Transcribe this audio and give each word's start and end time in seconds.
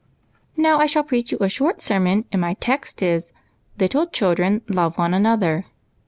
"Now 0.57 0.79
I 0.79 0.87
shall 0.87 1.03
preach 1.03 1.31
you 1.31 1.37
a 1.41 1.47
short 1.47 1.79
sermon, 1.83 2.25
and 2.31 2.41
my 2.41 2.55
text 2.55 3.03
is,' 3.03 3.31
Little 3.79 4.07
children, 4.07 4.63
love 4.67 4.97
one 4.97 5.13
another.' 5.13 5.67